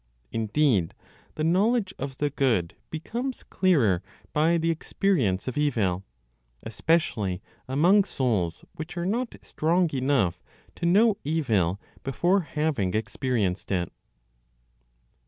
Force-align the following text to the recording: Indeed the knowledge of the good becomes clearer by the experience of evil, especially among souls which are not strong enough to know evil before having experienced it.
Indeed 0.31 0.95
the 1.35 1.43
knowledge 1.43 1.93
of 1.99 2.17
the 2.17 2.31
good 2.31 2.75
becomes 2.89 3.43
clearer 3.43 4.01
by 4.33 4.57
the 4.57 4.71
experience 4.71 5.47
of 5.47 5.59
evil, 5.59 6.03
especially 6.63 7.39
among 7.67 8.05
souls 8.05 8.65
which 8.73 8.97
are 8.97 9.05
not 9.05 9.35
strong 9.43 9.87
enough 9.93 10.41
to 10.77 10.87
know 10.87 11.17
evil 11.23 11.79
before 12.03 12.39
having 12.41 12.95
experienced 12.95 13.71
it. 13.71 13.91